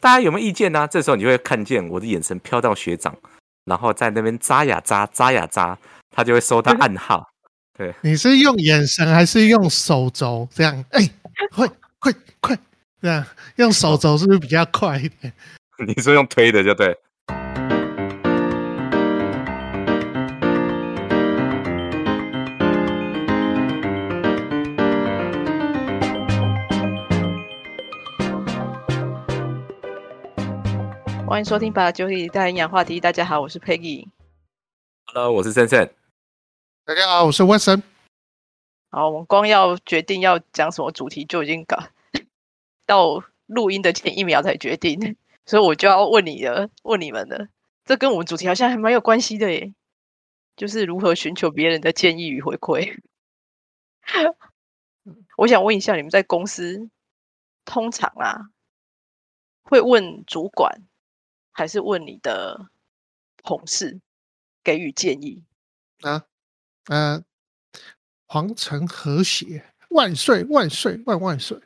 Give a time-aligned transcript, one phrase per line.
[0.00, 0.86] 大家有没有意见呢？
[0.90, 3.16] 这时候你就会看见我的眼神飘到学长，
[3.64, 5.76] 然后在那边扎呀扎，扎呀扎，
[6.10, 7.26] 他就会收到暗号。
[7.76, 10.84] 对，你是用眼神还是用手肘这样？
[10.90, 11.08] 哎，
[11.50, 12.58] 快快快，
[13.00, 13.24] 这样
[13.56, 15.32] 用手肘是不是比较快一点？
[15.86, 16.96] 你说用推的就对。
[31.28, 32.96] 欢迎收听《把酒里带营养话题》。
[33.02, 34.08] 大家好，我是 Peggy。
[35.04, 35.94] Hello，我是森森。
[36.86, 37.82] 大家好，我是 Wilson。
[38.88, 41.84] 好，我们光要决定要讲什么主题就已经搞
[42.86, 47.48] 到录音的前一秒才决定，所以我就要问你了，问你们了。
[47.84, 49.74] 这跟我们主题好像还蛮有关系的耶，
[50.56, 52.98] 就是如何寻求别人的建议与回馈。
[55.36, 56.88] 我想问一下，你们在公司
[57.66, 58.48] 通常啊
[59.62, 60.84] 会问主管？
[61.58, 62.68] 还是问你的
[63.42, 63.98] 同事
[64.62, 65.42] 给予建议
[66.02, 66.24] 啊？
[66.86, 67.20] 呃，
[68.26, 71.60] 皇城和谐，万岁万岁万万岁！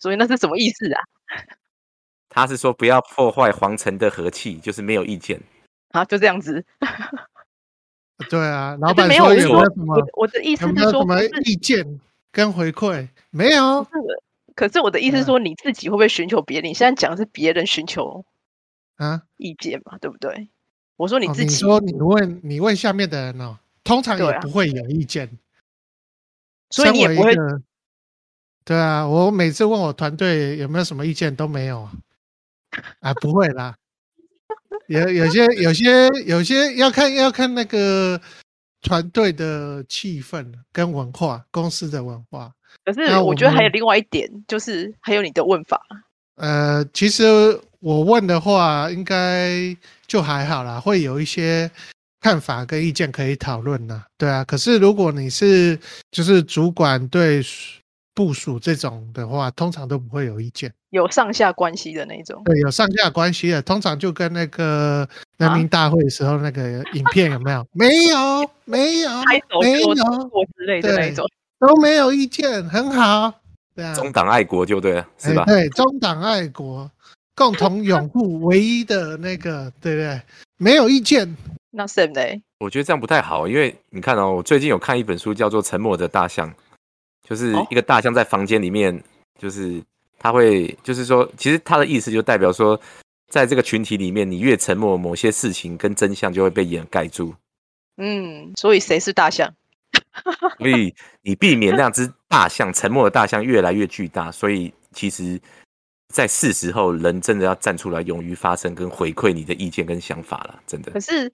[0.00, 1.00] 所以那是什么意思啊？
[2.28, 5.40] 他是说不要破坏皇城的和气，就是没有意见
[5.90, 6.64] 啊，就这样子。
[8.28, 9.94] 对啊，老板说有没有什么？
[10.14, 12.00] 我的意思是说，什么意见
[12.32, 13.86] 跟回馈没有？
[14.56, 16.68] 可是我的意思是说，你自己会不会寻求别人？
[16.68, 18.24] 你现在讲的是别人寻求。
[18.96, 20.48] 啊，意见嘛，对不对？
[20.96, 25.38] 我说你自己，你说你问你问下面的人哦，通常也不会有意见，
[26.70, 27.34] 所以你也不会。
[28.64, 31.92] 对啊，我每次问我团队有没有什么意见都没有啊，
[33.00, 33.74] 啊，不会啦，
[34.86, 38.20] 有有些有些有些要看要看那个
[38.80, 42.54] 团队的气氛跟文化，公司的文化。
[42.84, 45.84] 可是我觉得还有另外一点，就是还有你的问法。
[46.36, 47.60] 呃，其实。
[47.82, 51.68] 我问的话，应该就还好啦，会有一些
[52.20, 54.04] 看法跟意见可以讨论呢。
[54.16, 55.76] 对啊，可是如果你是
[56.12, 57.42] 就是主管对
[58.14, 62.40] 部署这种的话，通常都不会有意见，有上下关系的那种。
[62.44, 65.08] 对，有上下关系的，通常就跟那个
[65.38, 67.66] 人民大会的时候那个影片有没有？
[67.74, 69.10] 没有，没有，
[69.60, 69.92] 没有
[70.56, 73.41] 之类的那种，都没有意见，很好。
[73.74, 75.44] 对啊，中党爱国就对了，是吧？
[75.46, 76.90] 对，中党爱国。
[77.34, 80.20] 共同拥护唯一的那个，对不对？
[80.58, 81.34] 没有意见。
[81.70, 82.42] 那什么呢？
[82.58, 86.50] 我觉得这样不太好，因为你看哦，我最近有看一本书，叫做《沉默的大象》，
[87.26, 89.02] 就是一个大象在房间里面，
[89.40, 89.82] 就是
[90.18, 92.78] 它会，就是说，其实它的意思就代表说，
[93.30, 97.34] 在这个群体里面，你越沉默，某些事情跟真相就会被掩盖住。
[97.96, 99.54] 嗯，所以谁是大象？
[100.58, 105.40] 所以你避免那只大象沉默的大象越来越巨大，所以其实。
[106.14, 110.92] 在是时候，人真的要站出来，勇于发声跟回馈你的意见跟想法了，真的。
[110.92, 111.26] 可是，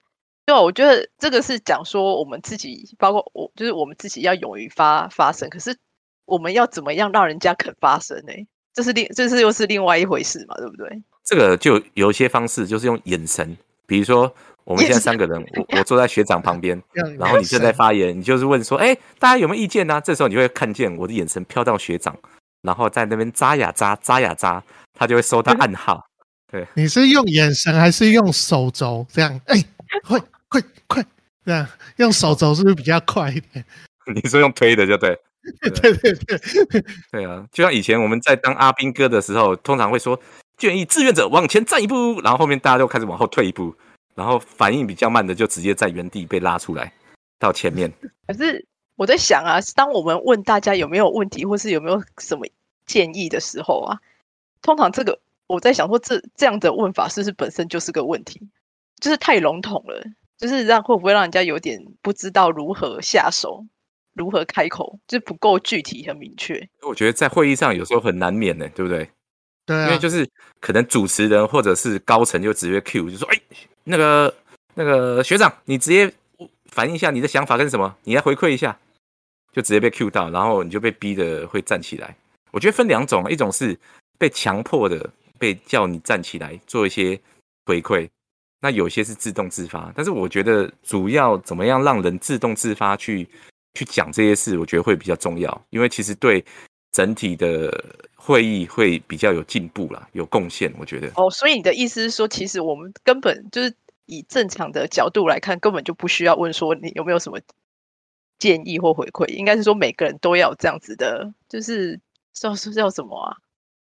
[0.45, 5.49] 对啊，我觉得这个是讲说我们自己，包括我，就是我们自己要勇于发发声。
[5.49, 5.75] 可是，
[6.23, 8.31] 我们要怎么样让人家肯发声呢？
[8.73, 11.03] 这是另，这是又是另外一回事嘛，对不对？
[11.25, 13.57] 这个就有一些方式，就是用眼神，
[13.89, 14.33] 比如说
[14.63, 16.81] 我们现在三个人，我我坐在学长旁边，
[17.19, 19.99] 然后你正在发言，你就是问说，哎，大家有没有意见呢？
[19.99, 22.15] 这时候你会看见我的眼神飘到学长。
[22.61, 24.61] 然后在那边扎呀扎，扎呀扎，
[24.93, 26.05] 他就会收到暗号。
[26.51, 29.41] 对， 你是用眼神还是用手肘这样？
[29.45, 29.63] 哎，
[30.03, 31.05] 快快快，
[31.45, 31.65] 这样
[31.97, 33.63] 用手肘是不是比较快一点？
[34.13, 35.17] 你说用推的就对。
[35.61, 40.19] 对对对，对啊，就像以前我们在当阿兵哥的时候，通常会说
[40.59, 43.73] 建议志愿者往前站一步，然后后面大家就开始往后退一步，
[44.13, 46.93] 然后反应比较慢的就直接在原地被拉出来
[47.39, 47.91] 到前面。
[48.27, 48.63] 可是。
[48.99, 52.45] 我在想啊，当我们问大家有没有问题，或是有没有什么
[52.85, 53.97] 建议的时候啊，
[54.61, 58.41] 通常这个我在想说，这这样的问法是不是本身就是个问题？
[58.99, 60.03] 就是太笼统了，
[60.37, 63.65] 就是让会不会让人家有点不知道如何下手，
[64.15, 66.67] 如何开口，就是不够具体和明确。
[66.85, 69.09] 我觉得在会议上有时候很难免的，对不对？
[69.69, 70.27] 对，因为就是
[70.59, 73.39] 可能主持人或者是高层就直接 Q，就说：“哎，
[73.83, 74.35] 那个
[74.73, 76.11] 那个学长，你直接
[76.71, 78.75] 反映一下你的想法跟什么，你来回馈一下。”
[79.53, 82.15] 就直接被 Q 到，然后你就被逼的会站起来。
[82.51, 83.77] 我觉得分两种，一种是
[84.17, 85.07] 被强迫的，
[85.39, 87.19] 被叫你站起来做一些
[87.65, 88.07] 回馈；
[88.61, 89.91] 那有些是自动自发。
[89.95, 93.27] 但是我觉得主要怎么样让人自动自发去
[93.73, 96.45] 去讲这些事，我觉得会比较重要，因为其实对
[96.91, 97.71] 整体的
[98.21, 100.71] 会议会比较有进步啦，有贡献。
[100.77, 103.73] 我觉得哦，所以你的意思是说，其实我们根本就是
[104.05, 107.39] 以正常的角度来看，根本就不需要问说你有没有什么。
[108.39, 111.99] 建议或回馈，应该是说每个人都要这样子的，就是
[112.31, 113.35] 叫是叫什么啊？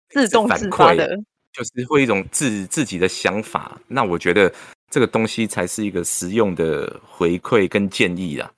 [0.08, 1.14] 自动自发的
[1.52, 3.78] 就是会一种自自己的想法。
[3.88, 4.50] 那我觉得
[4.90, 8.50] 这个东西才是一个实用的回馈跟建议啦。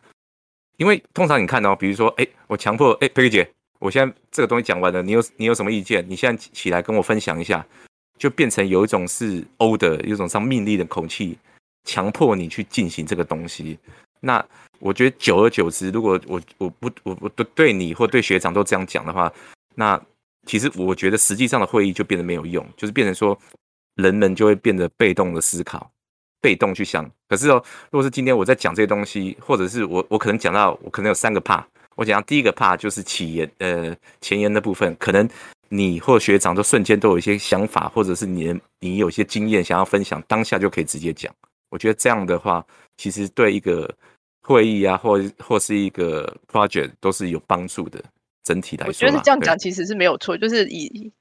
[0.76, 6.04] 因为通常你看哦，比如说，哎，我强迫，哎，佩佩姐，我现在这个东西讲完了，你有你有什么意见？
[6.08, 7.66] 你现在起来跟我分享一下，
[8.16, 11.36] 就变成有一种是 o l d 有一种像命令的口气，
[11.84, 13.76] 强迫你去进行这个东西。
[14.20, 14.44] 那
[14.78, 19.32] 我觉得久而久之，如果我我不我我对对你或对学长都这样讲的话，
[19.74, 20.00] 那
[20.46, 23.36] 其实我觉得实际上的会议就变得没有用，就是变成说
[23.96, 25.90] 人们就会变得被动的思考。
[26.42, 31.62] 被动去想，可是哦，如果是今天我在讲这些东西，或者是我我可能讲到我可能有三个怕，
[32.00, 35.28] 我讲第一个怕就是起言呃前言的部分，可能
[35.68, 41.30] 你或学长都瞬间都有一些想法，或者是你你有些经验想要分享，当下就可以直接讲。
[41.68, 42.66] 我觉得这样的话，
[42.96, 43.94] 其实对一个
[44.40, 48.02] 会议啊，或或是一个 project 都是有帮助的。
[48.44, 51.12] 整体来说，我觉得这样讲其实是没有错，就是以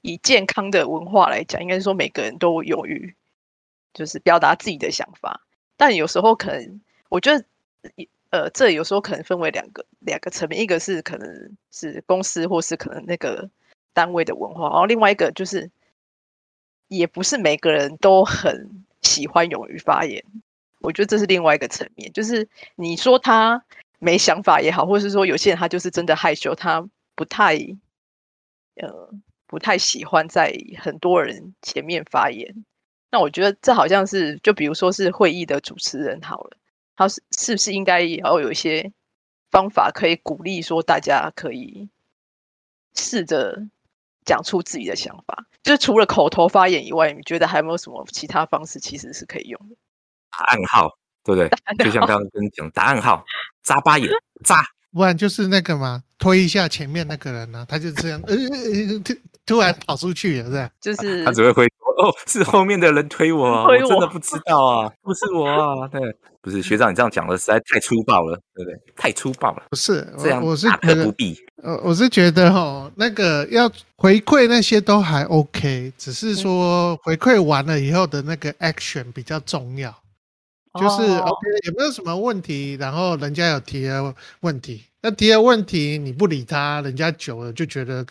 [0.00, 3.14] 以健康的文化来讲，应该是说每个人都勇于。
[3.92, 5.42] 就是表达自己的想法，
[5.76, 6.80] 但有时候可能，
[7.10, 7.44] 我觉得，
[8.32, 13.48] 呃，这有时候可能分为两个两个层面，一个是可能是公司或是可能那个
[13.92, 15.70] 单位的文化，然后另外一个就是，
[16.88, 20.24] 也不是每个人都很喜欢勇于发言，
[20.80, 23.62] 我觉得这是另外一个层面，就是你说他
[23.98, 27.58] 没想法也好，或是说有些人他就是真的害羞，他不太，
[28.76, 29.10] 呃，
[29.46, 32.64] 不太喜欢在很多人前面发言。
[33.10, 36.56] 那我觉得这好像是，就比如说是会议的主持人好了，
[36.96, 38.92] 他是是不是应该也要有一些
[39.50, 41.88] 方法可以鼓励说大家可以
[42.94, 43.66] 试着
[44.24, 45.46] 讲出自己的想法？
[45.62, 49.76] 就是除了口头发言以外，你觉得还有没有什么其他方式其实是可以用的？
[50.30, 51.50] 暗号，对不对？
[51.84, 53.24] 就像刚刚跟你讲，答案号，
[53.62, 54.08] 眨巴眼，
[54.44, 54.56] 眨。
[54.92, 58.36] 不然就是那个嘛，推一下前面那个人呢，他就这样，呃，
[59.02, 59.14] 突
[59.46, 60.70] 突然跑出去了，是吧？
[60.80, 61.66] 就是他只会挥
[62.02, 66.00] 哦， 是后面的人推我，我真的不知道啊，不是我啊，对，
[66.40, 68.78] 不是学长，你这样讲的实在太粗暴了，对不对？
[68.96, 71.38] 太粗暴了，不是这样，我是觉得不必。
[71.62, 79.94] 呃，我是觉得哈，那个要回馈那些都还 OK，只是说回馈完了以后的那个 action 比较重要。
[80.80, 82.76] 就是 OK，有没有什么问题？
[82.80, 88.04] 然后人家有提了问题，那提了问题你不理他，人家久了就觉得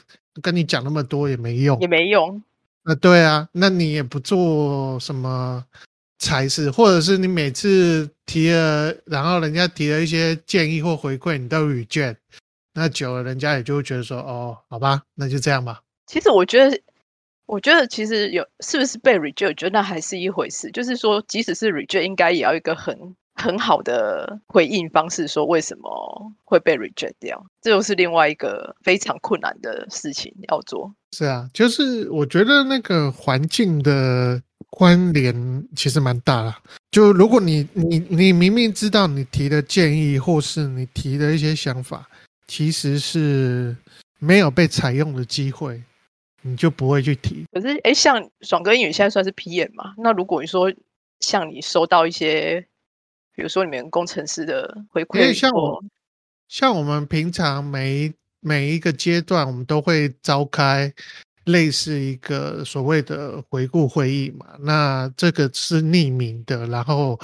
[0.43, 2.41] 跟你讲那么多也没用，也没用。
[2.83, 5.66] 那对啊，那你也不做什么
[6.19, 12.18] 差事，或者是你每次提了，然后人家提了一些建议或回馈，你都 reject，
[12.74, 15.81] 那久了人家也就会觉得说，哦，好吧，那就这样吧。
[16.07, 16.80] 其实我觉得。
[17.48, 20.72] 我觉得其实有是不是被 reject，我觉得那还是一回事。
[20.72, 30.93] 就是说，即使是 reject，应该也要一个很很好的回应方式，说为什么会被 reject 掉，这又是另外一个非常困难的事情要做。
[31.13, 36.55] 是啊，就是我觉得那个环境的关联其实蛮大的。
[36.91, 42.07] 就如果你你你明明知道你提的建议或是你提的一些想法，
[42.47, 43.75] 其实是
[44.19, 45.81] 没有被采用的机会。
[46.43, 47.45] 你就不会去提。
[47.51, 49.93] 可是，哎，像爽哥英语现在算是 P M 嘛？
[49.97, 50.73] 那如果你说
[51.19, 52.65] 像你收到一些，
[53.33, 55.83] 比如说你们工程师的回馈，像我，
[56.48, 60.94] 像我们平常每每一个阶段，我们都会召开
[61.45, 64.45] 类似一个所谓的回顾会议嘛。
[64.60, 67.20] 那这个是匿名的，然后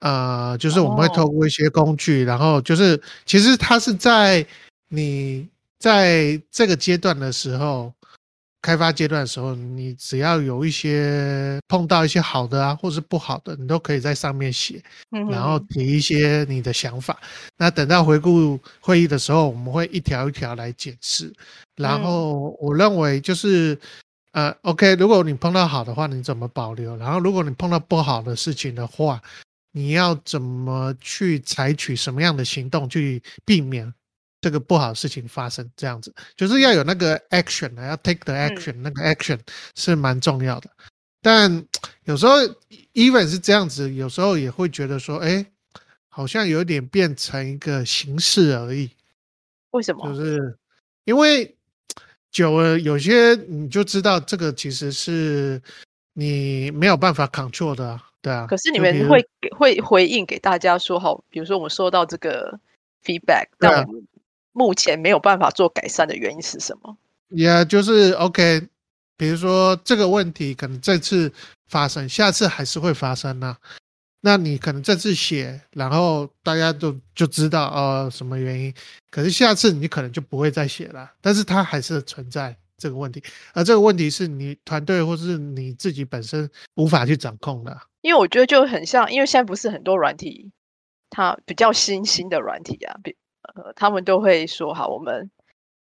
[0.00, 4.46] 呃，就是我们会透过一些工具，然后就是其实它是在
[4.88, 5.48] 你
[5.78, 7.92] 在这个阶段的时候。
[8.62, 14.82] 开发阶段的时候，你只要有一些碰到一些好的啊，或是不好的，你都可以在上面写，
[15.30, 17.18] 然后提一些你的想法。
[17.56, 21.32] 那等到回顾会议的时候，我们会一条一条来解释。
[21.76, 23.78] 然后我认为就是，
[24.32, 26.94] 呃，OK，如果你碰到好的话，你怎么保留？
[26.96, 29.20] 然后如果你碰到不好的事情的话，
[29.72, 33.90] 你要怎么去采取什么样的行动去避免？
[34.40, 39.38] 这个不好的事情发生，这样子就是要有那个 action 要 take the action，那个 action
[39.74, 40.70] 是蛮重要的。
[41.20, 41.62] 但
[42.04, 42.38] 有时候
[42.94, 45.44] even 是这样子，有时候也会觉得说，哎，
[46.08, 48.90] 好像有点变成一个形式而已。
[49.72, 50.08] 为什么？
[50.08, 50.56] 就是
[51.04, 51.54] 因为
[52.32, 55.60] 久了，有些你就知道这个其实是
[56.14, 58.46] 你没有办法 control 的，对啊。
[58.46, 59.28] 可是你们会
[59.58, 62.58] 会回应给大家说，好，比如说我们收到这个
[63.04, 64.02] feedback，但我们。
[64.52, 66.96] 目前没有办法做改善的原因是什么？
[67.28, 68.66] 也就是 OK，
[69.16, 71.32] 比如说这个问题可能这次
[71.68, 73.56] 发生，下次还是会发生呢。
[74.22, 78.74] 那你可能这次写，然后大家都就知道哦什么原因，
[79.10, 83.22] 可是下次你可能就不会再写了，但是它还是存在这个问题，
[83.54, 87.80] 而这个问题是你团队或是你自己本身无法去掌控的。
[88.02, 90.50] 因为我觉得就很像，因为现在不是很多软体，
[91.08, 95.30] 它比较新兴的软体啊，比呃，他们都会说好，我们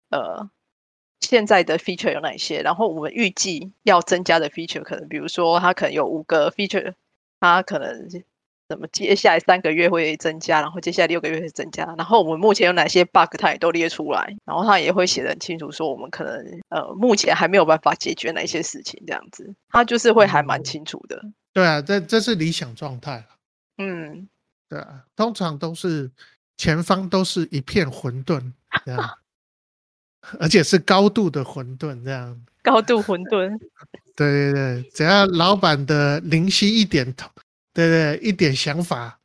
[0.10, 0.50] 呃
[1.20, 6.94] 现在的 feature 有哪些，然后我们预计要增加的 feature 可能，比如说它可能有五个 feature，
[7.40, 8.08] 它可能
[8.70, 21.22] 怎么接下来三个月会增加，然后接下来六个月会增加，然后我们目前有哪些 bug，它也都列出来，然后它也会写的很清楚，说我们可能呃目前还没有办法解决哪些事情，这样子，它就是会还蛮清楚的。
[21.52, 23.26] 对啊，这这是理想状态
[23.78, 24.30] 嗯，
[24.70, 26.12] 对啊，通常都是
[26.60, 28.52] 前方都是一片混沌
[28.86, 29.10] 这样，
[30.42, 32.38] 而且是高度的混沌这样。
[32.62, 33.58] 高度混沌。
[34.14, 37.30] 对对对，只要老板的灵犀一点头，
[37.74, 39.18] 对对，一点想法，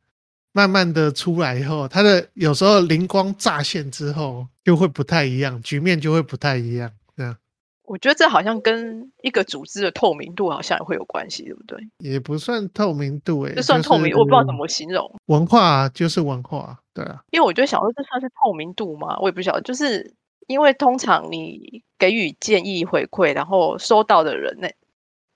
[0.53, 6.89] 慢慢的出来以后，他的有时候灵光乍现之后，就会不太一样，局面就会不太一样。
[7.17, 7.37] 这样
[7.85, 11.79] 我觉得这好像跟一个组织的透明度好像也会有关系，对不对？
[11.99, 15.11] 也不算透明度诶，这算透明，我不知道怎么形容。
[15.27, 19.19] 文化啊就是文化，对啊，因为我就想说，这算是透明度吗？
[19.21, 20.15] 我也不晓得，就是
[20.47, 24.73] 因为通常你给予建议回馈，然后收到的人那。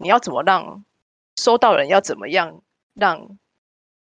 [0.01, 0.85] 你要怎么让
[1.35, 2.63] 收到人要怎么样
[2.95, 3.37] 让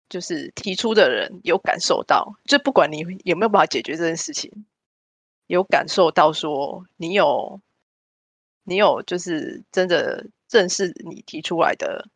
[0.09, 4.65] 就是提出的人有感受到，就不管你有没有办法解决这件事情，
[5.49, 7.61] 有感受到说你有
[8.65, 12.09] 你有就是真的正视你提出来的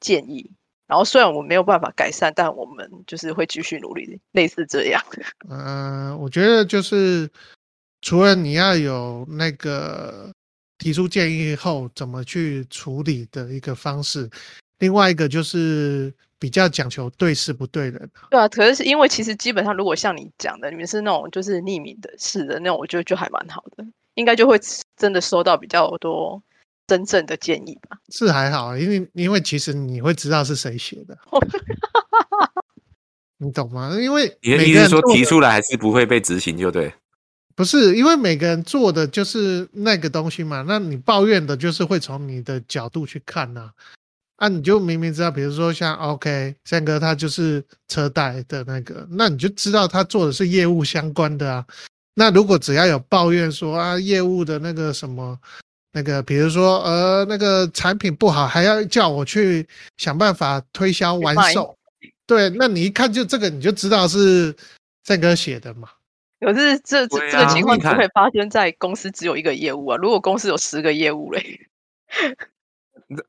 [0.00, 0.50] 建议，
[0.86, 5.02] 然后虽然我们没有办法改善，但我们就是会继续努力，类似这样。
[5.48, 7.30] 嗯， 我觉得就是
[8.00, 10.32] 除了你要有那个。
[10.76, 14.28] 提出建议后怎么去处理的一个方式，
[14.80, 18.10] 另外一个就是比较讲求对事不对人。
[18.28, 24.58] 对啊，可是因为其实基本上，如果像你讲的，你们是那种就是匿名的事的那种，我觉得就还蛮好的，应该就会
[24.96, 26.42] 真的收到比较多
[26.86, 27.98] 真正的建议吧。
[28.10, 31.16] 是还好，因为因为其实你会知道是谁写的，
[33.38, 33.96] 你懂吗？
[34.00, 36.92] 因为你的意思说提出来还是不会被执行，就对。
[37.56, 43.70] 不是因为每个人做的就是那个东西嘛，那你抱怨的就是会从你的角度去看呐，
[44.36, 51.64] 啊，你就明明知道，比如说像 OK 三哥他就是车贷的那个，那你就知道他做的是业务相关的啊。
[52.14, 55.38] 那如果只要有抱怨说啊业务的那个什么
[55.92, 59.66] 那个，比如说呃那个产品不好，还要叫我去
[59.96, 61.76] 想办法推销完售，
[62.26, 64.54] 对，那你一看就这个你就知道是
[65.02, 65.88] 郑哥写的嘛。
[66.40, 69.96] 可是这这这个情况只会发生在公司只有一个业务啊。
[69.96, 71.60] 如果公司有十个业务嘞，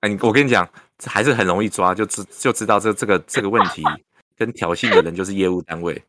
[0.02, 0.68] 哎，我跟你讲，
[1.06, 3.84] 还是很容易抓，就知就知道这这个这个问题
[4.36, 6.04] 跟挑衅的人就是业务单位。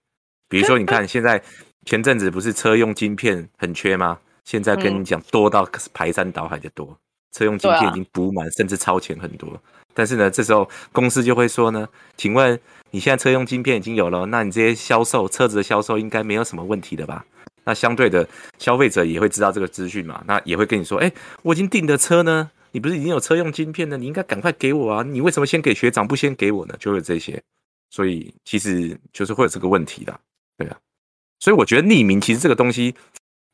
[0.48, 1.40] 比如说，你看现在
[1.86, 4.18] 前阵子不是车用晶片很缺吗？
[4.44, 6.94] 现在跟你讲多到排山倒海的多，
[7.32, 9.58] 车用晶片已经补满，甚至超前很多。
[9.94, 11.88] 但是呢，这时候公司就会说呢，
[12.18, 12.60] 请问。
[12.92, 17.26] 你现在车用晶片已经有了，那你这些销售车子的销售应该没有什么问题的吧？
[17.64, 18.26] 那相对的，
[18.58, 20.22] 消费者也会知道这个资讯嘛？
[20.26, 21.12] 那也会跟你说，哎，
[21.42, 23.98] 我已经订的车呢，你不是已经有车用晶片了？
[23.98, 25.02] 你应该赶快给我啊！
[25.02, 26.74] 你为什么先给学长不先给我呢？
[26.78, 27.42] 就会这些，
[27.90, 30.18] 所以其实就是会有这个问题的，
[30.56, 30.78] 对啊。
[31.40, 32.94] 所以我觉得匿名其实这个东西，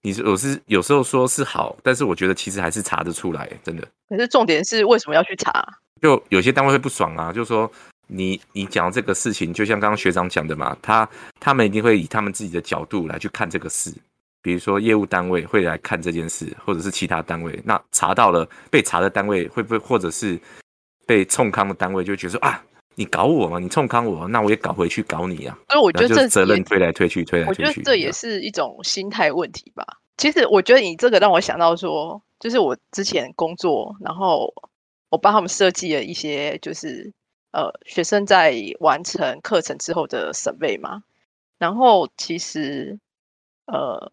[0.03, 3.87] 你是我是有时候说是好，但是我觉得其实还是查得出来，真的。
[4.09, 5.65] 可是重点是为什么要去查？
[6.01, 7.71] 就有些单位会不爽啊，就是说。
[8.09, 11.09] 你你讲这个事情，就像刚刚学长讲的嘛，他
[11.41, 13.91] 他们一定会以他们自己的角度来去看这个事，
[14.43, 20.39] 比如说业务单位会来看这件事，或者是其他单位，那查到了被查的单位会不会，或者是
[21.07, 22.63] 被冲康的单位就觉得说啊，
[22.95, 29.87] 你搞我嘛，你冲康我，那我也搞回去搞你啊，所以我觉得这责任推来推去，推来推去，我觉得这也是一种心态问题吧。
[30.17, 34.53] 其实我觉得你这个让我想到说，就是我之前工作，然后
[35.11, 37.13] 我帮他们设计了一些就是。
[37.55, 41.03] 呃，学生在完成课程之后的审备嘛，
[41.59, 42.99] 然后其实，
[43.67, 44.11] 呃，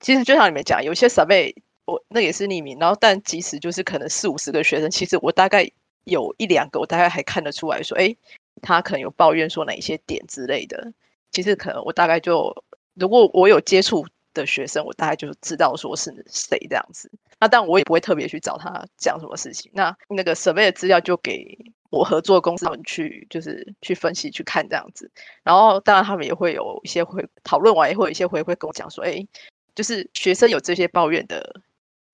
[0.00, 5.70] 其实就像你们讲，有些审备我那也是匿名，然后但即使就是可能四五十个学生，其实我大概
[6.10, 8.14] 有一两个，我大概还看得出来说，哎，
[8.60, 10.92] 他可能有抱怨说哪一些点之类的，
[11.32, 12.54] 其实可能我大概就，
[12.94, 21.56] 如果我有接触的学生，我大概就知道说是谁这样子，那但我也不会特别去找他讲什么事情，那那个审备的资料就给。
[21.90, 25.10] 我合作公司他们去就是去分析去看这样子，
[25.42, 29.26] 然后当然他们也会有一些回讨论完，也会有一些回会跟我讲说，哎，
[29.74, 31.60] 就是学生有这些抱怨的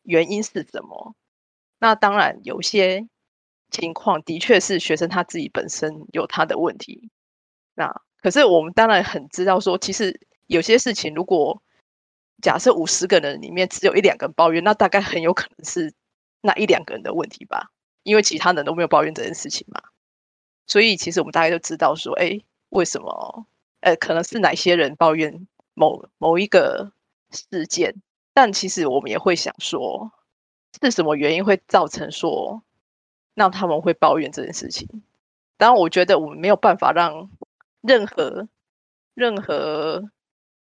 [0.05, 1.15] 原因是什么？
[1.79, 3.07] 那当然有些
[3.70, 7.11] 情况的确是学生他自己本身有他的问题，
[7.75, 11.62] 那可是我们当然很知道说，其实有些事情如果
[12.42, 15.92] 假设五十个人里面只有一两个人抱怨，那大概很有可能是
[16.40, 17.70] 那一两个人的问题吧，
[18.02, 19.82] 因为其他人都没有抱怨这件事情嘛。
[20.66, 23.46] 所以其实我们大概就知道说，哎，为什么？
[23.80, 26.90] 呃，可能是哪些人抱怨某某一个
[27.30, 27.94] 事件，
[28.35, 30.11] 但其实我们也会想说，
[30.82, 32.62] 是什么原因会造成说
[33.37, 34.88] 让他们会抱怨这件事情？
[35.57, 37.31] 当然，我觉得我们没有办法让
[37.81, 38.49] 任何
[39.14, 40.11] 任何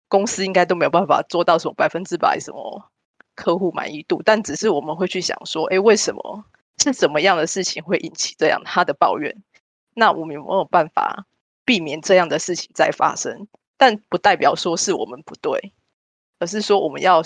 [0.08, 2.90] 公司应该都没有办法做到什么百分之百什么
[3.34, 6.44] 客户满意度，但只是我们会去想说，哎，为什么
[6.76, 9.34] 是什么样的事情会引起这样他的抱怨？
[9.94, 11.24] 那我们有没有办法？
[11.64, 15.72] 避免这样的事情再发生，但不代表说是我们不对，
[16.38, 17.24] 而是说我们要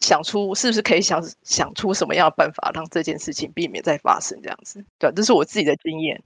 [0.00, 4.84] 想出是不是可以想想出什么样的办法，让这件事情避免再发生这样子。
[4.98, 6.22] 对，这是我自己的经验。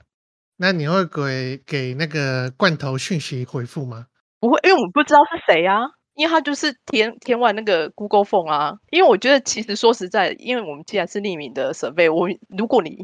[0.57, 4.07] 那你会给给那个罐头讯息回复吗？
[4.39, 5.79] 不会，因为我们不知道是谁啊，
[6.15, 8.75] 因为他就是填填完那个 Google Form 啊。
[8.91, 12.97] 因为我觉得其实说实在，因为我们既然是匿名的设备，我如果你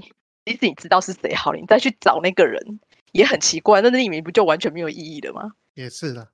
[0.45, 2.61] 即使你知道是谁好，你再去找那个人。
[3.13, 5.41] 也很奇怪，那匿名不就完全没有意义了吗？
[5.73, 6.29] 也是的，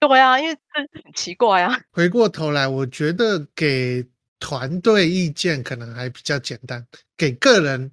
[0.00, 1.78] 对啊，因为这很奇怪啊。
[1.92, 4.04] 回过头来，我觉得给
[4.38, 6.86] 团队意见可能还比较简单，
[7.16, 7.90] 给个人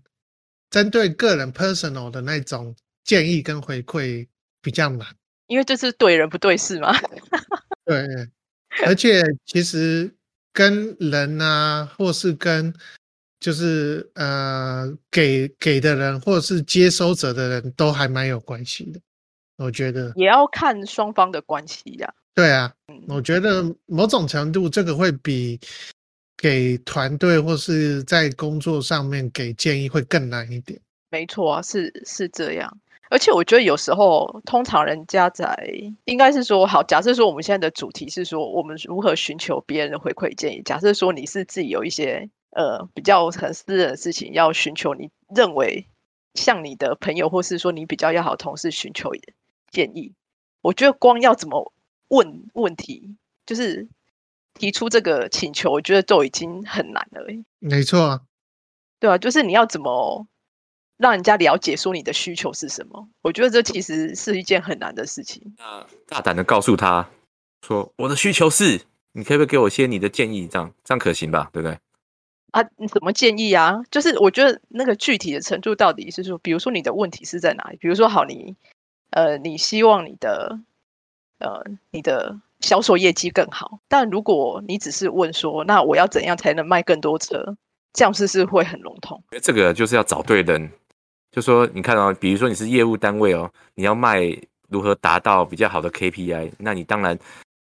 [0.69, 4.27] 针对个人 personal 的那种建议跟回馈
[4.61, 5.07] 比较难，
[5.47, 6.93] 因为这是对人不对事嘛。
[7.85, 8.07] 对，
[8.85, 10.13] 而且其实
[10.51, 12.73] 跟人啊，或是跟。
[13.39, 19.01] 就是呃，给给的人或者是接收者的人都还蛮有关系的，
[19.63, 22.13] 我觉得也要看双方的关系呀。
[22.35, 22.73] 对啊，
[23.07, 25.59] 我觉得某种程度这个会比
[26.35, 30.79] 给团队或是在工作上面给建议会更难一点。
[31.09, 32.77] 没错啊，是是这样。
[33.09, 35.55] 而且我觉得有时候，通常人家在
[36.05, 40.61] 应该是说，好，假设说我们现在的主题是说，我们如何寻求别人的回馈建议。
[40.63, 42.29] 假设说你是自己有一些。
[42.55, 45.87] 呃，比较很私人的事情，要寻求你认为
[46.35, 49.11] 像你的朋友，或是说你比较要好同事寻求
[49.73, 50.13] 建议。
[50.61, 51.73] 我觉得光要怎么
[52.07, 53.89] 问问题，就是
[54.53, 57.25] 提出这个请求，我觉得都已经很难了。
[57.59, 58.21] 没错，
[58.99, 60.25] 对啊，就是你要怎么
[60.95, 63.09] 让人家了解说你的需求是什么？
[63.21, 65.53] 我觉得这其实是一件很难的事情。
[65.57, 67.09] 那大胆的告诉他
[67.67, 68.79] 说，我的需求是，
[69.11, 70.47] 你可不可以给我一些你的建议？
[70.47, 71.49] 这样这样可行吧？
[71.51, 71.77] 对不对？
[72.51, 73.81] 啊，你怎么建议啊？
[73.89, 77.77] 就是我觉得那个具体的程度到底是说，比如说你的问题是在哪里？
[77.77, 78.55] 比如说，好，你
[79.13, 80.59] 呃，你希望你的
[81.39, 83.79] 呃，你的销售业绩更好。
[83.87, 87.55] 但如果你只是问说，那我要怎样才能卖更多车？
[87.93, 89.23] 这样是是会很笼统。
[89.41, 90.71] 这个就是要找对人，
[91.31, 94.21] 就说你看哦，比如说你是业务单位哦，你要卖
[94.69, 97.17] 如何达到比较好的 KPI，那你当然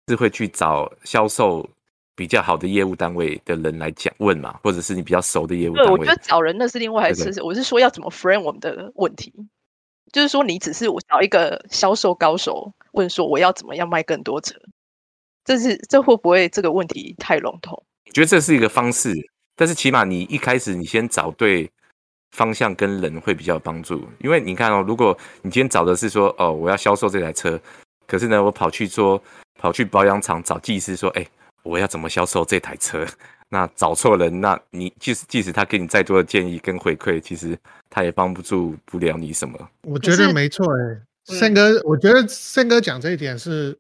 [0.09, 1.69] 是会去找销售。
[2.15, 5.89] 比较好的业务单位的人来讲问嘛，或者是你比较熟的业务单位。
[5.89, 7.43] 对，我觉得找人那是另外一回事。
[7.43, 9.33] 我是说要怎么 frame 我们的问题，
[10.13, 14.55] 就是说你只是我找一个销售高手问说我要怎么样卖更多车，
[15.45, 17.83] 这是这会不会这个问题太笼统？
[18.07, 19.13] 我觉得这是一个方式，
[19.57, 21.69] 但是起码你一开始你先找对
[22.31, 24.07] 方向跟人会比较有帮助。
[24.19, 27.61] 因为你看哦，如果你今天找的是说哦我要销售这台车，
[28.07, 29.21] 可是呢我跑去说
[29.59, 31.27] 跑去保养厂找技师说哎。
[31.65, 33.07] 我要怎么销售这台车？
[33.53, 37.55] 那找错人，那你即使即使他给你再多的建议跟回馈，其实
[37.91, 39.69] 他也帮不住不了你什么。
[39.83, 43.79] 我觉得没错，哎，胜哥，我觉得胜哥讲这一点是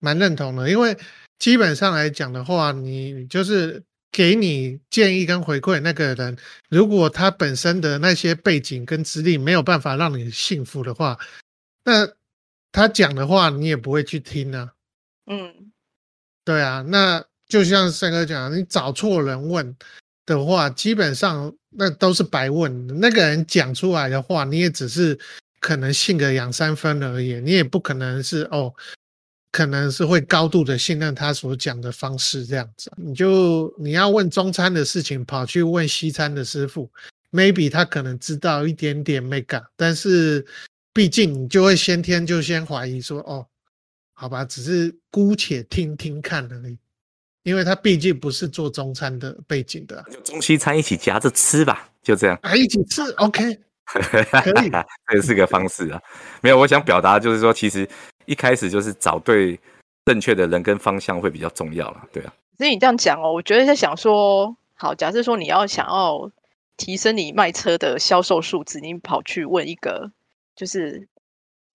[0.00, 0.94] 蛮认同的，因为
[1.38, 6.36] 基本上来讲的话，你就是给你建议跟回馈那个人，
[6.68, 11.18] 如果他本身的那些背景跟资历没有办法让你幸福的话，
[11.84, 12.06] 那
[12.70, 14.72] 他讲的话你也不会去听呢。
[15.24, 15.72] 嗯。
[16.44, 19.76] 对啊，那就像三哥讲，你找错人问
[20.24, 22.86] 的话，基本上那都是白问。
[23.00, 25.18] 那个人讲出来的话，你也只是
[25.60, 28.74] 可能信个两三分而已，你也不可能是哦，
[29.52, 32.90] 可能是会高度的信任他所讲的方式这样子。
[32.96, 36.90] 你就你要问中餐的事情，跑去问西餐的师傅
[37.30, 40.44] ，maybe 他可能知道一点点 make up，但是
[40.92, 43.46] 毕竟你就会先天就先怀疑说哦。
[44.18, 46.78] 好吧，只是姑且听听看而已，
[47.46, 53.56] 因为他毕竟不是做中餐的背景的，就中西餐一起夹着吃吧，就这样，啊，一起吃，OK，
[53.86, 54.70] 可以，
[55.14, 56.02] 这是个方式啊。
[56.42, 57.88] 没有，我想表达就是说，其实
[58.24, 59.56] 一开始就是找对
[60.06, 62.34] 正确的人跟方向会比较重要了，对啊。
[62.58, 66.28] 所以你这样讲哦，我觉得在想说，好，假设说你要想要
[66.76, 70.10] 提升你卖车的销售数字，你跑去问一个
[70.56, 71.06] 就是。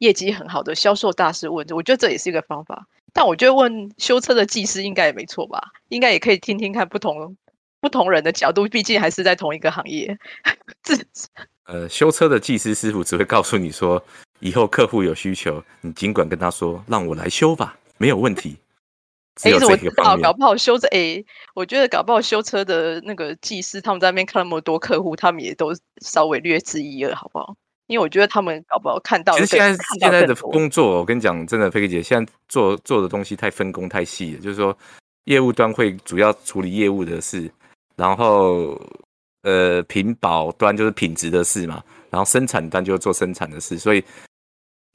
[0.02, 2.88] 业绩很好的销售大师问，我觉得这也是一个方法。
[3.14, 5.62] 但我觉得问修车的技师应该也没错吧？
[5.90, 7.36] 应该也可以听听看不同
[7.80, 10.18] 不同人的角度，毕竟还是在同一个行业。
[10.82, 10.96] 这
[11.66, 14.04] 呃，修车的技师师傅只会告诉你说，
[14.40, 18.58] 以后客户有需求，你尽管跟他说，让我来修吧，没有问题。
[19.36, 19.92] 只哎，有这怎么知道？
[19.92, 27.56] 个方面，搞不好修车哎，我觉得搞不好修车的那个技师，他们在那边看那么多客户，他们也都稍微略知一二，好不好？
[27.92, 34.40] 因为我觉得他们搞不好看到其实现在现在的工作，我跟你讲，真的，菲菲姐，现在做做的东西太分工太细了。
[34.40, 34.76] 就是说，
[35.26, 37.52] 业务端会主要处理业务的事，
[37.98, 38.80] 然后
[39.42, 44.02] 呃，品保端就是品质的事嘛，然后生产端就是做生产的事，所以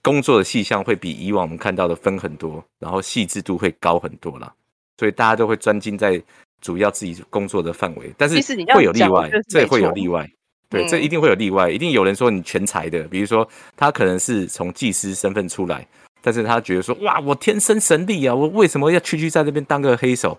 [0.00, 4.50] 工作的细项会比以往我们看到的分很多，然后细致度会高很多啦。
[4.96, 6.18] 所以大家都会专精在
[6.62, 8.37] 主要自己工作的范围，但是
[8.72, 10.26] 会有例外这也会有例外。
[10.68, 15.87] 对，这嗯一定会有例外，一定有人说你全才的，比如说他可能是从技师身份出来，
[16.20, 20.38] 但是他觉得说哇，我天生神力啊，我为什么要区区在那边当个黑手？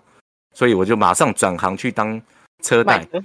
[0.54, 2.20] 所以我就马上转行去当
[2.62, 3.20] 车买贷。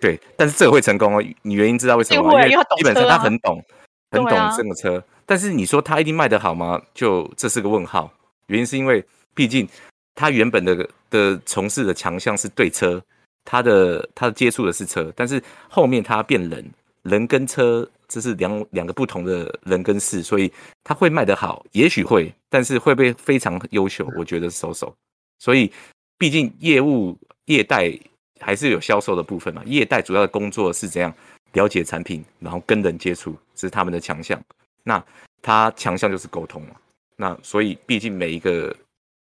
[0.00, 2.46] 对，但是这个会成功哦，你原因知道为什么吗？
[2.46, 3.62] 因为基本上他很懂，
[4.10, 5.02] 很懂这个车。
[5.24, 6.80] 但是你说他一定卖得好吗？
[6.92, 8.12] 就这是个问号。
[8.48, 9.66] 原因是因为毕竟
[10.14, 13.02] 他原本的的从事的强项是对车，
[13.44, 16.70] 他的他接触的是车，但是后面他变人，
[17.02, 20.52] 人跟车这是两两个不同的人跟事，所以
[20.84, 24.08] 他会卖得好，也许会，但是会不会非常优秀？
[24.16, 24.94] 我觉得是收手。
[25.38, 25.72] 所以
[26.18, 27.92] 毕竟业务业代
[28.38, 31.12] 还是有销售的部分嘛，业代主要的工作是怎样
[31.52, 34.40] 了解产品，然后跟人接触，这是他们的强项。
[34.84, 35.04] 那
[35.40, 36.76] 他强项就是沟通嘛。
[37.16, 38.74] 那所以毕竟每一个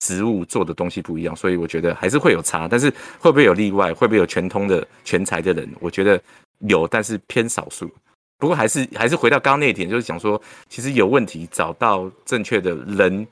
[0.00, 2.68] 职务做的东西不一样，所以我觉得还是会有差。
[2.68, 3.92] 但是会不会有例外？
[3.94, 5.68] 会不会有全通的全才的人？
[5.80, 6.20] 我觉得
[6.60, 7.90] 有，但是偏少数。
[8.38, 13.26] 不过还是还是回到刚刚那一点，就是讲说，其实有问题找到正确的人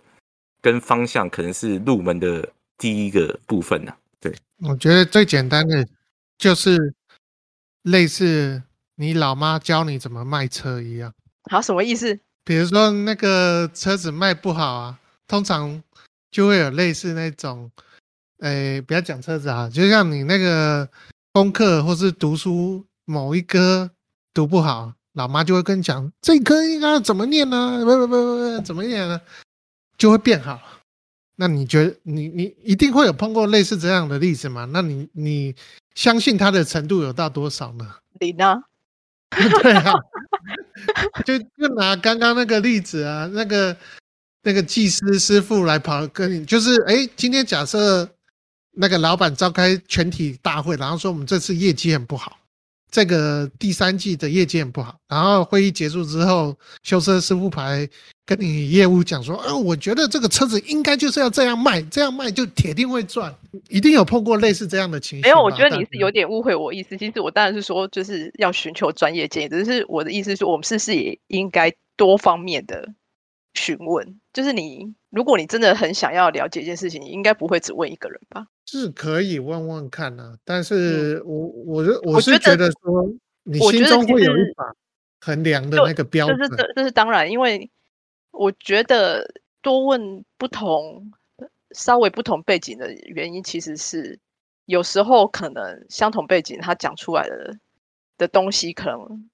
[0.63, 2.49] 跟方向，可能是入门的
[2.79, 5.87] 第一个部分啊、对，我觉得最简单的
[6.39, 6.95] 就是
[7.83, 8.63] 类似
[8.95, 11.13] 你老妈教你怎么卖车一样。
[11.51, 12.19] 好什么意思？
[12.45, 15.83] 比如说那个车子卖不好啊，通常
[16.33, 17.71] 就会有类似那种，
[18.41, 20.89] 诶，不要讲车子啊，就像你那个
[21.33, 23.89] 功课或是读书某一科
[24.35, 29.21] 读不好，老妈就会跟你讲这科应该怎么念呢、不不不不不，怎么念呢？
[29.97, 30.59] 就会变好。
[31.37, 34.69] 那你觉得你你一定会有碰过类似这样的例子吗？
[34.73, 35.55] 那你你
[35.95, 37.87] 相信他的程度有到多少呢？
[38.21, 38.63] 零啊，
[39.31, 39.93] 对啊，
[41.25, 43.77] 就就拿刚刚那个例子啊，那个
[44.43, 48.09] 那个技师师傅来跑跟你，就是哎，今天假设
[48.73, 52.39] 那个老板召开全体大会，然后说我们这次业绩很不好，
[52.91, 57.89] 这个第三季的业绩很不好，然后会议结束之后，修车师傅牌
[58.27, 63.33] 跟你业务讲说，啊，我觉得这个车子应该就是要这样卖，这样卖就铁定会赚，
[63.69, 65.29] 一定有碰过类似这样的情形吧。
[65.29, 66.97] 没有，我觉得你是有点误会我意思。
[66.97, 72.89] 其实我当然是说，就是要寻求专业建议，只是我的意思是，我们是不是也应该多方面的
[73.55, 74.21] 询问？
[74.33, 78.47] 就是你，如果你真的很想要了解一件事情，你应该不会只问一个人吧？
[78.67, 83.05] 是可以问问看啊，但是我我是我是觉得说，
[83.43, 84.65] 你心中会有一把
[85.21, 86.51] 衡量的那个标这准。
[86.51, 87.71] 是这这是当然，因为
[88.31, 89.29] 我觉得
[89.61, 91.13] 多问不同、
[91.73, 94.19] 稍微不同背景的原因，其实是
[94.65, 97.59] 有时候可能相同背景他讲出来的
[98.17, 99.31] 的东西，可能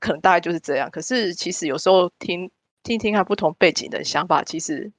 [0.00, 0.90] 可能大概就是这样。
[0.90, 2.50] 可是其实有时候听
[2.84, 4.92] 听听看不同背景的想法，其实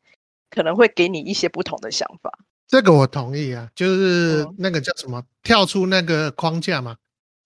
[0.49, 2.37] 可能会给你一些不同的想法。
[2.67, 6.97] 这个我同意啊，就是嗯那个叫什么，跳出那个框架嘛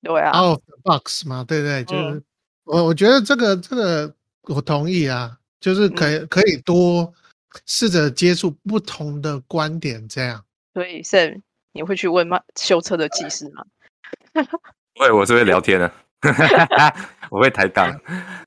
[0.01, 1.83] 对啊，，out of the box 嘛，对不对？
[1.83, 2.23] 就是、嗯
[2.63, 7.11] 我我觉得这个这个我同意啊，就是可可以多
[7.65, 10.45] 试着接触不同的观点，这样。
[10.75, 12.39] 所以 Sam，你会去问吗？
[12.55, 13.65] 修车的技师吗？
[14.95, 16.95] 会，我是会聊天的，哈哈哈
[17.29, 17.93] 我会抬杠，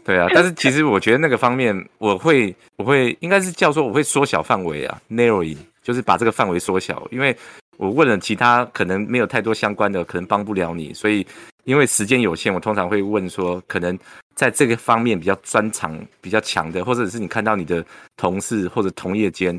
[0.04, 0.26] 对啊。
[0.34, 7.36] 但是其实我觉得那个方面，我会我会应该是叫做我会缩小范围啊，narrowing，就是把这个范围缩小，因为
[7.78, 11.26] 我问了其他可能没有太多相关的，可能帮不了你，所以
[11.64, 13.98] 因为时间有限，我通常会问说，可能
[14.34, 17.84] 在这个方面比较专长、比较强的，或者是你看到你的
[18.16, 19.58] 同事或者同业间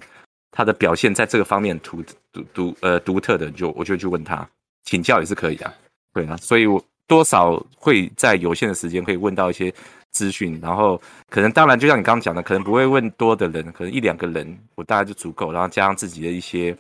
[0.52, 4.48] 他的表现在这个方面独独独呃独特的，就我就去问他
[4.84, 5.74] 请教也是可以的、
[6.14, 9.74] 对啊，所以我多少会在有限的时间可以问到一些
[10.12, 16.76] 资讯，然后可能当然就像你刚刚讲的，可能不会问多的人，可能一两个人我大概就足够，然后加上自己的一些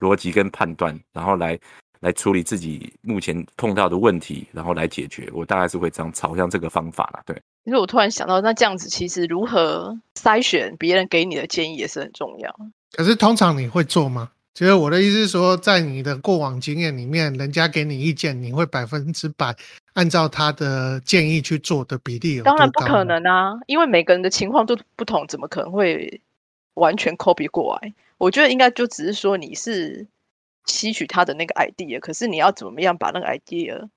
[0.00, 1.58] 逻辑跟判断，然后来
[2.00, 7.20] 来处理自己目前碰到的问题，然后来解决，我大概是会这样朝向这个方法啦。
[7.26, 12.54] 对，其实我突然想到，那这样子其实如何筛选别人给你的建议也是很重要。
[12.92, 14.30] 可是通常你会做吗？
[14.58, 19.54] 其实我的意思是说，在你的过往经验里面，人家给你意见，你会百分之百
[19.92, 26.20] 按照他的建议去做的比例有当然不可能啊，因为每个人的情况都不同，怎么可能会
[26.74, 27.94] 完全 copy 过来？
[28.16, 30.04] 我觉得应该就只是说你是
[30.64, 33.88] 吸取他的那个 idea，可是你要怎么样把那个 idea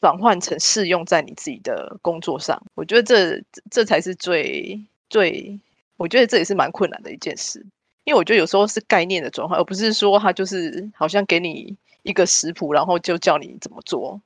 [0.00, 2.62] 转换成适用在你自己的工作上？
[2.76, 5.58] 我觉得这这才是最最，
[5.96, 7.66] 我觉得这也是蛮困难的一件事。
[8.10, 14.20] 因为我觉得有时候是概念的转换，而不是说他就是好像给你一个食谱，然后就叫你怎么做，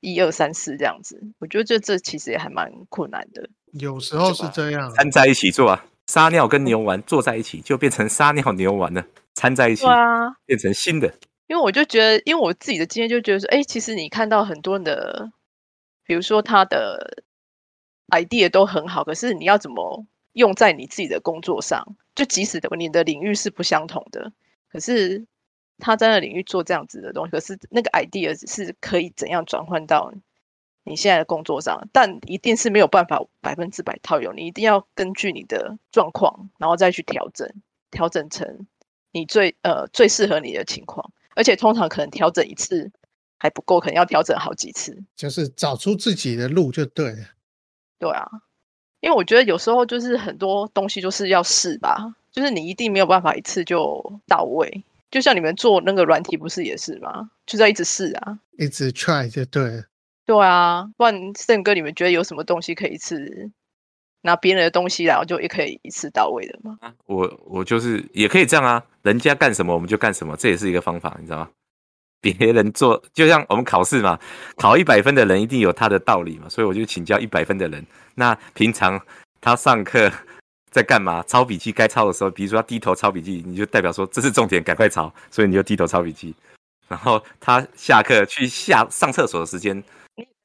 [0.00, 1.18] 一二三四这样子。
[1.38, 3.48] 我觉得这这其实也还蛮困难的。
[3.72, 9.02] 有时候是这样，掺在一起做啊，撒尿跟牛丸做在一起就变成撒尿牛丸了，
[9.34, 11.10] 掺在一起对啊，变成新的。
[11.46, 15.32] 因为我就觉得，因为我自己的经验就觉得说，哎，其实你看到很多人的，
[16.04, 17.24] 比如说他的
[18.08, 21.96] idea 都很好，可是你要怎么用在你自己的工作上？
[22.14, 24.32] 就即使的你的领域是不相同的，
[24.68, 25.26] 可是
[25.78, 30.12] 他在那领域做这样子的东西，可是那个 idea 是可以怎样转换到
[30.84, 31.88] 你现在的工作上？
[31.92, 37.48] 但一定是没有办法百分之百套用，你一定要根据你的状况，然后再去调整，
[37.90, 38.66] 调整成
[39.12, 41.12] 你最呃最适合你的情况。
[41.36, 42.90] 而且通常可能调整一次
[43.38, 45.02] 还不够，可能要调整好几次。
[45.16, 47.28] 就是找出自己的路就对了。
[47.98, 48.28] 对啊，
[49.00, 54.84] 因为我觉得有时候就是很多东西就是要试吧，就是你一定没有办法一次就到位。
[55.10, 57.30] 就像你们做那个软体不是也是吗？
[57.44, 58.38] 就是要一直试啊。
[58.58, 59.84] 一直 try 就对了。
[60.24, 63.50] 对啊，不然胜哥，你们觉得有什么东西可以一次
[64.22, 66.78] 拿别人的东西，然后就也可以一次到位的吗？
[66.80, 71.50] 啊我我就是也可以这样啊，人家干什么我们就干什么，这也是一个方法，你知道吗？
[72.20, 74.18] 别人做 就像我们考试嘛，
[74.56, 77.84] 考一百分的人一定有他的道理嘛，所以我就请教一百分的人。
[78.14, 79.00] 那平常
[79.40, 80.10] 他上课
[80.70, 81.24] 在干嘛？
[81.26, 86.34] 抄笔记该抄的时候，比如说他低头抄笔记，你就代表说这是重点，赶快抄，所以你就低头抄笔记。
[86.88, 89.82] 然后他下课去下上厕所的时间，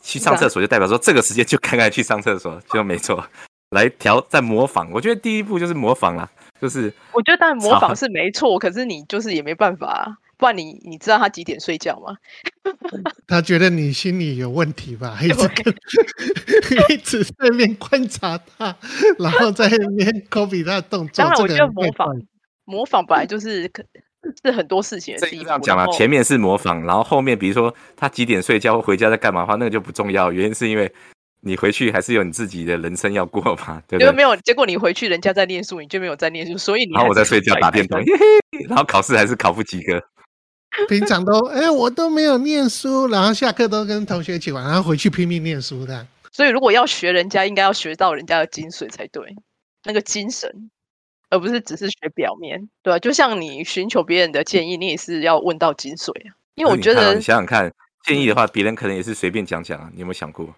[0.04, 3.28] 去上厕所就代表说这个时间就该该去上厕所，就没错。
[3.72, 6.30] 来调再模仿，我觉得第一步就是模仿啦，
[6.62, 12.16] 就是我觉得当然模仿是没错，可是你就是也没办法啊，不然你你知道他几点睡觉吗？
[13.28, 15.74] 他觉得你心里有问题吧， 一直跟
[16.92, 18.76] 一直在那边观察他，
[19.20, 21.24] 然后在那边 copy 他的动作。
[21.24, 22.08] 当然，我觉得模仿
[22.66, 23.84] 模仿本来就是可
[24.44, 25.46] 是很多事情的这第一步。
[25.46, 30.92] 这样讲了，前面是模仿，然后后面比如说他几点睡觉或回家在干嘛的话，那个就不重要，原因是因为
[31.42, 34.00] 你回去还是有你自己的人生要过嘛，对不对？
[34.00, 38.26] 因为没有，结果你回去人家在念书，你就没有在念书，所以你然后我在睡觉打电动，分嘿
[38.60, 40.02] 嘿，然后考试还是考不及格。
[40.90, 46.06] 平常都哎、我都没有念书，然后下课都跟同学一起玩，然后回去拼命念书的。
[46.32, 49.36] 所以如果要学人家，应该要学到人家的精髓才对，
[49.86, 50.70] 那个精神，
[51.30, 56.36] 而不是只是学表面，对吧、就像你寻求别人的建议，你也是要问到精髓啊。
[56.56, 57.72] 因为我觉得你啊你想想看，
[58.06, 60.54] 建议的话，别人可能也是随便讲讲啊，你有没有想过？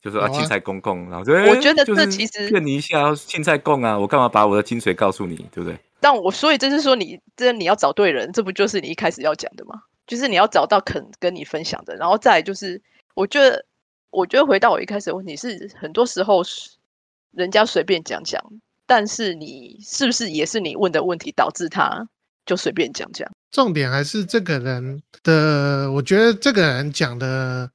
[0.00, 5.76] 就说啊，青菜公公，然后说，我觉得这其实骗你一下，青菜公啊，我干嘛把我的精髓告诉你，对不对？
[6.00, 9.82] 但我所以就是说你这你要找对人，这不就是你一开始要讲的吗？
[10.06, 12.80] 就是你要找到肯跟你分享的，然后再就是，
[13.14, 13.64] 我觉得
[14.10, 16.70] 我觉得回到我一开始的问题是，很多时候是
[17.32, 18.42] 人家随便讲讲，
[18.86, 22.08] 但是你是不是也是你问的问题导致他
[22.46, 23.30] 就随便讲讲？
[23.50, 27.70] 重点还是这个人的，我觉得这个人讲的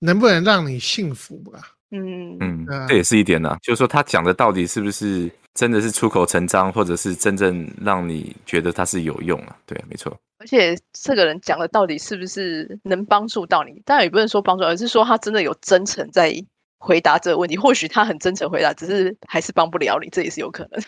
[0.00, 1.76] 能不能让你信服吧？
[1.90, 9.56] 嗯，嗯这也是一点呢、就是说他讲的到底是不是真的是出口成章，或者是真正让你觉得他是有用啊？
[9.66, 10.16] 对，没错。
[10.38, 13.82] 而且这个人讲的到底是不是能帮助到你？
[13.84, 16.32] 当然也不能说帮助，而是说他真的有真诚在
[16.78, 17.58] 回答这个问题。
[17.58, 20.80] 或许他很真诚回答，只是还是帮不了你，这也是有可能。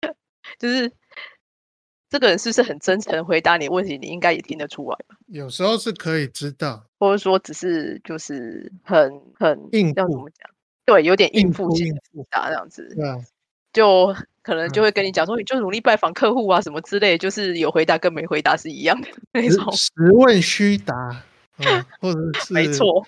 [0.58, 0.90] 就是
[2.08, 5.16] 这个人是不是很真诚回答你问题，你应该也听得出来吧？
[5.26, 10.48] 有时候是可以知道或者说只是就是很很应付要怎么讲？
[10.84, 12.88] 对，有点应应付性付应付，答这样子。
[12.94, 13.18] 对吧？
[13.72, 19.70] 就可能就嗯会跟你讲说，你就努力拜访客户啊，什么之类，就是有回答跟没回答是一样的那种。
[19.72, 20.94] 实问虚答，
[21.58, 23.04] 嗯，或者 是没错，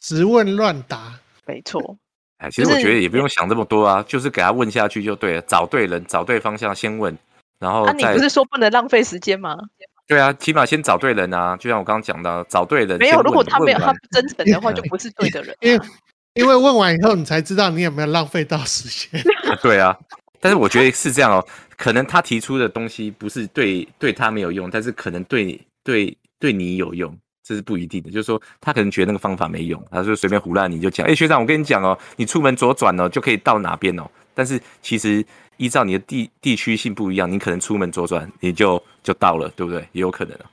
[0.00, 1.18] 直问乱答。
[1.46, 1.96] 没错，
[2.38, 7.16] 哎，其实我就是觉得也不用想这么多啊，就是给他问下去就对了，找对人，找对方向，先问，
[7.62, 9.56] 然后啊，你不是说不能浪费时间吗？
[10.08, 11.56] 对啊，起码先找对人啊。
[11.56, 12.98] 就像我刚刚讲的，找对人。
[12.98, 15.84] 没有，如果他没有他不真诚的话， 就不是对的人因为啊。
[16.34, 19.20] 因为问完以后，你才知道你有没有浪费到时间。
[19.48, 19.96] 啊对啊，
[20.40, 21.46] 但是我觉得是这样哦，
[21.76, 28.10] 可能他提出的东西不是对对他没有用，但是可能对对对你有用，这是不一定的。
[28.10, 34.10] 就是说，他可能觉得那个方法没用，他就随便胡乱你就讲，哎，学长，我跟你讲哦，你出门左转哦，就可以到哪边哦。
[34.34, 35.22] 但是其实
[35.62, 39.80] 依照你的地地区性不一样，你可能出门左转你就就到了，对不对？
[39.92, 40.46] 也有可能啊。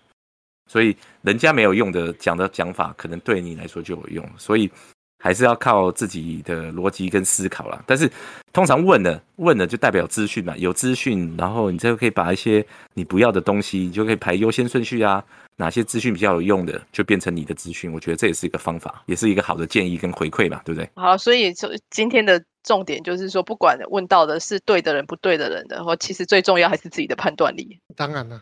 [0.71, 4.29] 所以人家没有用的讲的讲法，可能对你来说就有用。
[4.37, 4.69] 所以
[5.17, 7.83] 还是要靠自己的逻辑跟思考啦。
[7.87, 8.07] 但是
[8.53, 15.23] 通常问了问了就代表资讯嘛，有资讯，然后你就可以把一些你不要的东西，你就可以排优先顺序啊。
[15.57, 17.91] 哪些资讯比较有用的，就变成你的资讯。
[17.91, 20.89] 我觉得这也是一个方法，也是一个好的建议跟回馈嘛，对不对？
[20.95, 27.79] 好，所以就今天的重点就是说，不管问到的是对的人不对的人的，或其实最重要还是自己的判断力。
[27.95, 28.41] 当然了，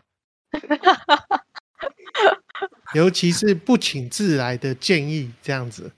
[2.94, 5.92] 尤其是不请自来的建议，这样子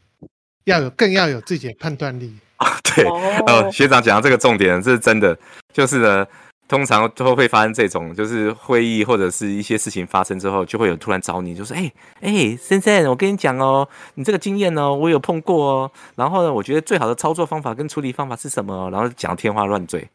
[0.64, 2.78] 要有更要有自己的判断力啊。
[2.94, 3.04] 对，
[3.46, 5.38] 呃，学长讲到这个重点，这是真的，
[5.72, 6.26] 就是呢。
[6.70, 15.90] 通常都会发生这种，就是会议或者是一些事情发生之后，就会有突然找你，就说：“哎哎，先生，我跟你讲哦，你这个经验呢，我有碰过哦。
[16.14, 18.88] 然后呢，我觉得最好的操作方法跟处理方法是什么？
[18.92, 20.08] 然后讲天花乱坠，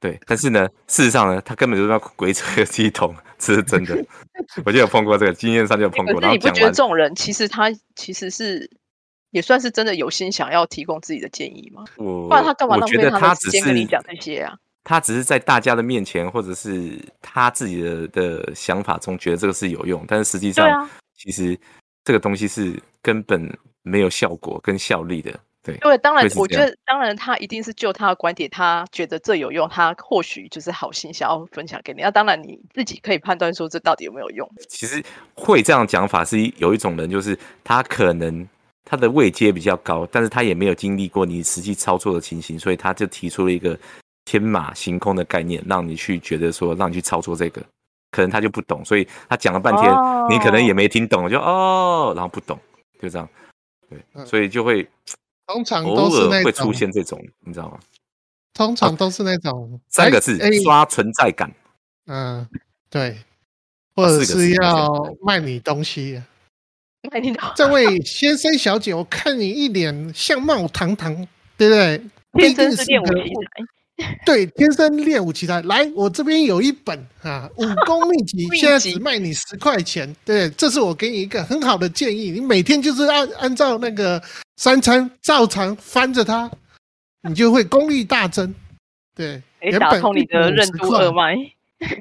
[0.00, 0.18] 对。
[0.26, 3.96] 但是呢，事实上呢，他根本就是鬼扯系统，这是真的。
[4.66, 6.20] 我就有碰过这个经验上就有碰过。
[6.20, 8.68] 然后你不觉得这种人其实他其实是
[9.30, 11.84] 也算是真的有心想要提供自己的建议吗？
[11.94, 14.56] 不然他干嘛浪费他的时间跟你讲这些啊？
[14.82, 21.58] 他只是在大家的面前，或者是他自己的的想法中，觉得这个是有用，但是实际上，其实
[22.02, 23.46] 这个东西是根本
[23.82, 25.38] 没有效果跟效力的。
[25.62, 32.00] 对，对，当然，我觉得，当然，他一定是就他的观点，他觉得这有用，他或许就是好心想要分享给你。
[32.00, 34.50] 那当然，你自己可以判断说这到底有没有用。
[34.70, 38.48] 其实会这样讲法是有一种人，就是他可能
[38.86, 43.78] 他的位阶比较高，但是他也没有经历过你实际操作的情形，所以他就提出了一个。
[44.30, 47.60] 天马行空的概念，让你去觉得说，让你去操作这个，
[48.12, 49.92] 可能他就不懂，所以他讲了半天，
[50.30, 52.56] 你可能也没听懂，就哦，然后不懂，
[53.02, 53.28] 就这样，
[53.88, 54.88] 对，所以就会
[55.48, 57.80] 通常都是会出现这种，你知道吗？
[58.54, 61.52] 通常都是那种三个字刷存在感，
[62.06, 62.46] 嗯，
[62.88, 63.18] 对，
[63.96, 66.22] 或者是要卖你东西，
[67.10, 71.12] 卖你东这位先生小姐，我看你一脸相貌堂堂，
[71.56, 72.00] 对不对？
[72.38, 73.79] 天生是练武奇才。
[74.24, 75.60] 对，天生练武奇才。
[75.62, 80.14] 来，我这边有一本啊， 武功 秘籍，现在只卖你十块钱。
[80.24, 84.22] 对，这是我给你一个很好的建议，你每天就是按按照那个
[84.56, 86.50] 三餐照常翻着它，
[87.28, 88.54] 你就会功力大增。
[89.14, 91.34] 对，原本你的任督二脉。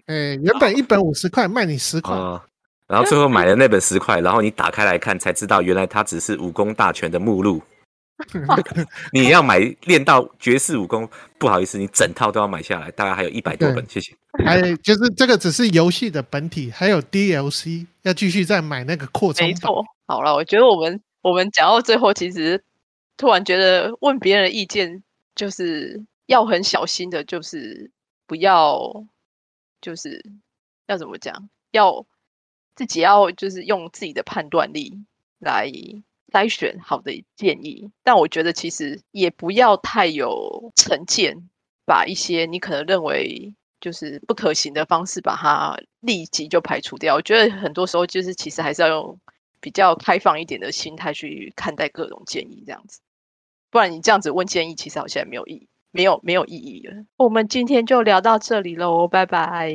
[0.07, 2.15] 哎，原本一本五十块，卖你十块。
[2.87, 7.61] 然后最后买了那本十块，然后你打开来看，才知道原来它只是武功大全的目录。
[9.13, 14.13] 你要买练到绝世武功，不好意思，你整套都要买下来，大概还有一百多本，谢谢。
[14.45, 19.47] 还就是这个只是游戏的本体，还有 DLC 要继续再买那个扩充。
[19.47, 22.63] 没错，好了，我觉得我们我们讲到最后，其实
[23.17, 25.01] 突然觉得问别人的意见
[25.35, 27.89] 就是要很小心的，就是
[28.27, 29.05] 不要
[29.81, 30.23] 就是
[30.87, 32.05] 要怎么讲，要
[32.75, 35.05] 自己要就是用自己的判断力
[35.39, 35.71] 来。
[36.31, 41.49] 筛选好的建议，但我觉得其实也不要太有成见，
[41.85, 47.15] 把一些你可能认为就是不可行的方式，把它立即就排除掉。
[47.15, 49.19] 我觉得很多时候就是其实还是要用
[49.59, 52.99] 比较开放一点的心态去看待各种建议，这样子，
[53.69, 57.05] 不然你这样子问建议，其实好像没有意义，没有没有意义了。
[57.17, 59.73] 我们今天就聊到这里喽，拜拜，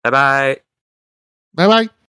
[0.00, 0.60] 拜拜，
[1.54, 2.01] 拜拜。